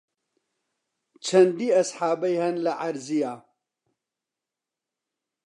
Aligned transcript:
چەندی 1.25 1.73
ئەسحابەی 1.75 2.41
هەن 2.43 2.55
لە 2.65 2.73
عەرزییە 2.81 3.33